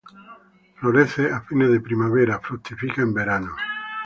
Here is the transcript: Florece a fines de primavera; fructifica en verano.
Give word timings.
Florece 0.79 1.31
a 1.31 1.41
fines 1.41 1.69
de 1.71 1.79
primavera; 1.79 2.39
fructifica 2.39 3.03
en 3.03 3.13
verano. 3.13 3.55